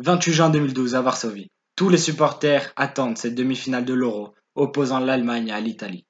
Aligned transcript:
28 0.00 0.32
juin 0.32 0.50
2012 0.50 0.94
à 0.94 1.02
Varsovie. 1.02 1.50
Tous 1.74 1.88
les 1.88 1.98
supporters 1.98 2.72
attendent 2.76 3.18
cette 3.18 3.34
demi-finale 3.34 3.84
de 3.84 3.94
l'Euro 3.94 4.32
opposant 4.54 5.00
l'Allemagne 5.00 5.50
à 5.50 5.60
l'Italie. 5.60 6.06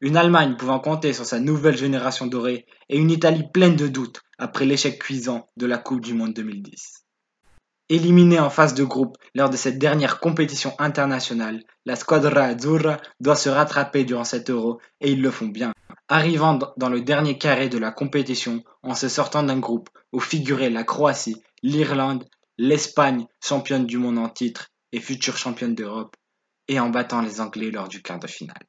Une 0.00 0.16
Allemagne 0.16 0.56
pouvant 0.56 0.80
compter 0.80 1.12
sur 1.12 1.26
sa 1.26 1.38
nouvelle 1.38 1.76
génération 1.76 2.26
dorée 2.26 2.64
et 2.88 2.96
une 2.96 3.10
Italie 3.10 3.44
pleine 3.52 3.76
de 3.76 3.88
doutes 3.88 4.22
après 4.38 4.64
l'échec 4.64 4.98
cuisant 4.98 5.50
de 5.58 5.66
la 5.66 5.76
Coupe 5.76 6.00
du 6.00 6.14
Monde 6.14 6.32
2010. 6.32 7.04
Éliminée 7.90 8.40
en 8.40 8.48
phase 8.48 8.72
de 8.72 8.84
groupe 8.84 9.18
lors 9.34 9.50
de 9.50 9.56
cette 9.56 9.78
dernière 9.78 10.18
compétition 10.18 10.72
internationale, 10.78 11.62
la 11.84 11.96
Squadra 11.96 12.44
Azzurra 12.44 12.96
doit 13.20 13.36
se 13.36 13.50
rattraper 13.50 14.04
durant 14.04 14.24
cet 14.24 14.48
Euro 14.48 14.80
et 15.02 15.12
ils 15.12 15.20
le 15.20 15.30
font 15.30 15.48
bien, 15.48 15.74
arrivant 16.08 16.58
dans 16.78 16.88
le 16.88 17.02
dernier 17.02 17.36
carré 17.36 17.68
de 17.68 17.76
la 17.76 17.90
compétition 17.90 18.62
en 18.82 18.94
se 18.94 19.08
sortant 19.08 19.42
d'un 19.42 19.58
groupe 19.58 19.90
où 20.10 20.20
figuraient 20.20 20.70
la 20.70 20.84
Croatie, 20.84 21.42
l'Irlande, 21.62 22.24
l'Espagne, 22.62 23.26
championne 23.42 23.86
du 23.86 23.96
monde 23.96 24.18
en 24.18 24.28
titre 24.28 24.68
et 24.92 25.00
future 25.00 25.38
championne 25.38 25.74
d'Europe, 25.74 26.14
et 26.68 26.78
en 26.78 26.90
battant 26.90 27.22
les 27.22 27.40
Anglais 27.40 27.70
lors 27.70 27.88
du 27.88 28.02
quart 28.02 28.18
de 28.18 28.26
finale. 28.26 28.66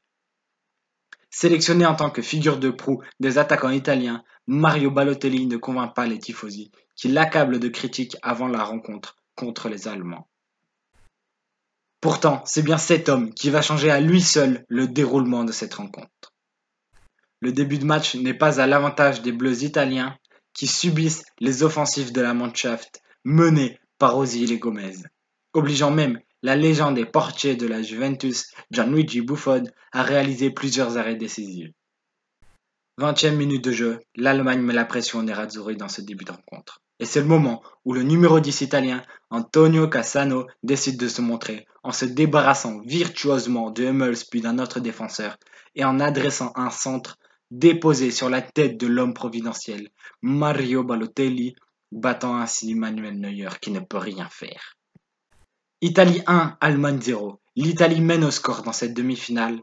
Sélectionné 1.30 1.86
en 1.86 1.94
tant 1.94 2.10
que 2.10 2.22
figure 2.22 2.58
de 2.58 2.70
proue 2.70 3.04
des 3.20 3.38
attaquants 3.38 3.70
italiens, 3.70 4.24
Mario 4.48 4.92
Balotelli 4.92 5.46
ne 5.46 5.58
convainc 5.58 5.94
pas 5.94 6.06
les 6.06 6.20
tifosi, 6.20 6.72
qui 6.96 7.10
l'accablent 7.10 7.60
de 7.60 7.68
critiques 7.68 8.16
avant 8.22 8.48
la 8.48 8.64
rencontre 8.64 9.18
contre 9.36 9.68
les 9.68 9.90
Allemands. 9.90 10.30
Pourtant, 12.00 12.44
c'est 12.46 12.64
bien 12.64 12.78
cet 12.78 13.10
homme 13.10 13.34
qui 13.34 13.50
va 13.50 13.62
changer 13.62 13.92
à 13.92 14.00
lui 14.00 14.22
seul 14.22 14.64
le 14.70 14.88
déroulement 14.88 15.44
de 15.44 15.52
cette 15.52 15.74
rencontre. 15.74 16.34
Le 17.42 17.52
début 17.52 17.78
de 17.78 17.86
match 17.86 18.16
n'est 18.16 18.34
pas 18.34 18.62
à 18.62 18.68
l'avantage 18.68 19.22
des 19.22 19.34
Bleus 19.34 19.64
italiens 19.64 20.18
qui 20.54 20.68
subissent 20.68 21.26
les 21.42 21.64
offensives 21.64 22.14
de 22.14 22.22
la 22.22 22.34
Mannschaft 22.34 23.02
menée 23.26 23.81
par 24.02 24.16
et 24.24 24.58
Gomez, 24.58 24.96
obligeant 25.54 25.92
même 25.92 26.20
la 26.42 26.56
légende 26.56 26.98
et 26.98 27.06
portier 27.06 27.56
de 27.56 27.68
la 27.68 27.84
Juventus, 27.84 28.48
Gianluigi 28.72 29.22
Buffon, 29.22 29.66
à 29.92 30.02
réaliser 30.02 30.50
plusieurs 30.50 30.98
arrêts 30.98 31.18
décisifs. 31.18 31.70
20e 33.00 33.36
minute 33.36 33.64
de 33.64 33.72
jeu, 33.72 34.00
l'Allemagne 34.16 34.62
met 34.62 34.74
la 34.74 34.86
pression 34.86 35.20
aux 35.20 35.22
Nerazzurri 35.22 35.78
dans 35.78 35.88
ce 35.88 36.02
début 36.02 36.26
de 36.26 36.32
rencontre. 36.32 36.82
Et 36.98 37.06
c'est 37.06 37.20
le 37.20 37.28
moment 37.28 37.62
où 37.86 37.94
le 37.94 38.02
numéro 38.02 38.40
10 38.40 38.62
italien, 38.62 39.04
Antonio 39.30 39.88
Cassano, 39.88 40.48
décide 40.64 40.98
de 40.98 41.08
se 41.08 41.22
montrer 41.22 41.68
en 41.84 41.92
se 41.92 42.06
débarrassant 42.06 42.82
virtuosement 42.84 43.70
de 43.70 43.84
Hummels 43.84 44.26
puis 44.32 44.42
d'un 44.42 44.58
autre 44.58 44.80
défenseur 44.80 45.38
et 45.76 45.86
en 45.86 46.00
adressant 46.00 46.54
un 46.56 46.72
centre 46.72 47.20
déposé 47.52 48.10
sur 48.10 48.32
la 48.32 48.42
tête 48.42 48.78
de 48.78 48.88
l'homme 48.88 49.14
providentiel, 49.14 49.90
Mario 50.24 50.84
Balotelli, 50.84 51.54
battant 51.92 52.38
ainsi 52.38 52.76
Manuel 52.76 53.20
Neuer 53.20 53.50
qui 53.62 53.72
ne 53.72 53.80
peut 53.80 53.98
rien 53.98 54.30
faire. 54.30 54.78
Italie 55.82 56.22
1, 56.28 56.58
Allemagne 56.62 57.02
0. 57.02 57.42
L'Italie 57.56 58.02
mène 58.02 58.24
au 58.24 58.32
score 58.32 58.64
dans 58.64 58.74
cette 58.74 58.94
demi-finale. 58.94 59.62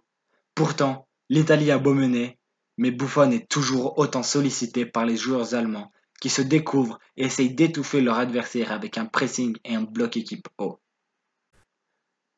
Pourtant, 0.55 1.07
l'Italie 1.29 1.71
a 1.71 1.79
beau 1.79 1.95
mener, 1.95 2.39
mais 2.77 2.91
Buffon 2.91 3.31
est 3.31 3.49
toujours 3.49 3.99
autant 3.99 4.23
sollicité 4.23 4.85
par 4.85 5.07
les 5.07 5.17
joueurs 5.17 5.55
allemands 5.55 5.93
qui 6.21 6.29
se 6.29 6.43
découvrent 6.43 6.99
et 7.17 7.27
essayent 7.27 7.55
d'étouffer 7.55 8.01
leur 8.01 8.19
adversaire 8.19 8.73
avec 8.73 8.99
un 8.99 9.07
pressing 9.07 9.57
et 9.65 9.75
un 9.75 9.83
bloc 9.83 10.17
équipe 10.17 10.49
haut. 10.59 10.81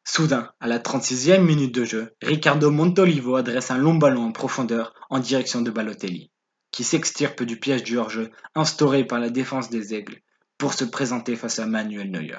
Soudain, 0.05 0.53
à 0.61 0.67
la 0.67 0.79
36e 0.79 1.41
minute 1.41 1.75
de 1.75 1.85
jeu, 1.85 2.15
Riccardo 2.21 2.71
Montolivo 2.71 3.37
adresse 3.37 3.71
un 3.71 3.79
long 3.79 3.95
ballon 3.95 4.25
en 4.25 4.33
profondeur 4.33 4.95
en 5.09 5.19
direction 5.19 5.63
de 5.63 5.71
Balotelli 5.71 6.31
qui 6.71 6.85
s'extirpe 6.85 7.43
du 7.43 7.59
piège 7.59 7.83
du 7.83 7.99
hors-jeu 7.99 8.31
instauré 8.55 9.05
par 9.05 9.19
la 9.19 9.31
défense 9.31 9.71
des 9.71 9.95
Aigles 9.95 10.21
pour 10.59 10.75
se 10.75 10.85
présenter 10.85 11.37
face 11.37 11.59
à 11.59 11.67
Manuel 11.67 12.11
Neuer. 12.11 12.39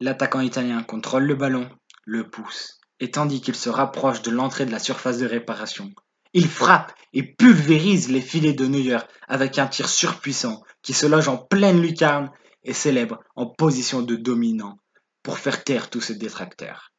L'attaquant 0.00 0.40
italien 0.40 0.82
contrôle 0.82 1.24
le 1.24 1.34
ballon, 1.34 1.70
le 2.04 2.28
pousse, 2.28 2.80
et 3.00 3.10
tandis 3.10 3.40
qu'il 3.40 3.54
se 3.54 3.68
rapproche 3.68 4.22
de 4.22 4.30
l'entrée 4.30 4.66
de 4.66 4.72
la 4.72 4.78
surface 4.78 5.18
de 5.18 5.26
réparation, 5.26 5.92
il 6.34 6.48
frappe 6.48 6.94
et 7.12 7.22
pulvérise 7.22 8.10
les 8.10 8.20
filets 8.20 8.54
de 8.54 8.66
Neuer 8.66 8.98
avec 9.28 9.58
un 9.58 9.66
tir 9.66 9.88
surpuissant 9.88 10.62
qui 10.82 10.94
se 10.94 11.06
loge 11.06 11.28
en 11.28 11.36
pleine 11.36 11.80
lucarne 11.80 12.30
et 12.64 12.72
célèbre 12.72 13.22
en 13.36 13.46
position 13.46 14.02
de 14.02 14.16
dominant 14.16 14.78
pour 15.22 15.38
faire 15.38 15.62
taire 15.62 15.90
tous 15.90 16.00
ses 16.00 16.16
détracteurs. 16.16 16.91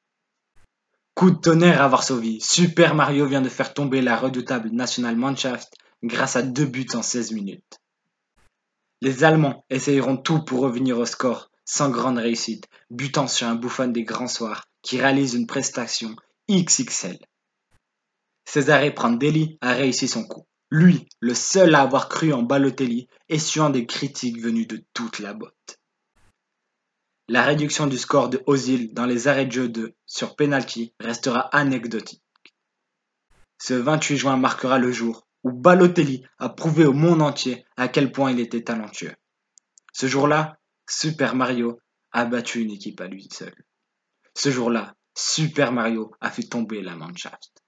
Coup 1.15 1.29
de 1.29 1.39
tonnerre 1.39 1.81
à 1.81 1.87
Varsovie, 1.87 2.41
Super 2.41 2.95
Mario 2.95 3.27
vient 3.27 3.41
de 3.41 3.49
faire 3.49 3.73
tomber 3.73 4.01
la 4.01 4.17
redoutable 4.17 4.69
National 4.69 5.15
Mannschaft 5.15 5.73
grâce 6.01 6.35
à 6.35 6.41
deux 6.41 6.65
buts 6.65 6.87
en 6.95 7.03
16 7.03 7.31
minutes. 7.33 7.79
Les 9.01 9.23
Allemands 9.23 9.63
essayeront 9.69 10.17
tout 10.17 10.43
pour 10.43 10.61
revenir 10.61 10.97
au 10.97 11.05
score, 11.05 11.51
sans 11.65 11.91
grande 11.91 12.17
réussite, 12.17 12.67
butant 12.89 13.27
sur 13.27 13.47
un 13.47 13.55
bouffon 13.55 13.89
des 13.89 14.03
grands 14.03 14.27
soirs 14.27 14.65
qui 14.81 14.99
réalise 14.99 15.35
une 15.35 15.45
prestation 15.45 16.15
XXL. 16.49 17.19
Césaré 18.45 18.91
Prandelli 18.91 19.57
a 19.61 19.73
réussi 19.73 20.07
son 20.07 20.23
coup. 20.25 20.47
Lui, 20.71 21.07
le 21.19 21.35
seul 21.35 21.75
à 21.75 21.81
avoir 21.81 22.09
cru 22.09 22.33
en 22.33 22.41
Balotelli, 22.41 23.07
essuant 23.29 23.69
des 23.69 23.85
critiques 23.85 24.41
venues 24.41 24.65
de 24.65 24.83
toute 24.93 25.19
la 25.19 25.33
botte. 25.33 25.79
La 27.29 27.43
réduction 27.43 27.87
du 27.87 27.97
score 27.97 28.27
de 28.27 28.43
Ozil 28.47 28.93
dans 28.93 29.05
les 29.05 29.29
arrêts 29.29 29.45
de 29.45 29.51
jeu 29.51 29.69
de 29.69 29.95
sur 30.05 30.35
penalty 30.35 30.93
restera 30.99 31.39
anecdotique. 31.55 32.21
Ce 33.57 33.73
28 33.73 34.17
juin 34.17 34.35
marquera 34.35 34.77
le 34.77 34.91
jour 34.91 35.25
où 35.43 35.53
Balotelli 35.53 36.25
a 36.37 36.49
prouvé 36.49 36.85
au 36.85 36.91
monde 36.91 37.21
entier 37.21 37.65
à 37.77 37.87
quel 37.87 38.11
point 38.11 38.31
il 38.31 38.41
était 38.41 38.63
talentueux. 38.63 39.15
Ce 39.93 40.05
jour-là, 40.07 40.57
Super 40.89 41.33
Mario 41.33 41.79
a 42.11 42.25
battu 42.25 42.59
une 42.61 42.71
équipe 42.71 42.99
à 42.99 43.07
lui 43.07 43.29
seul. 43.31 43.55
Ce 44.35 44.51
jour-là, 44.51 44.95
Super 45.15 45.71
Mario 45.71 46.11
a 46.19 46.29
fait 46.29 46.43
tomber 46.43 46.81
la 46.81 46.97
Mannschaft. 46.97 47.62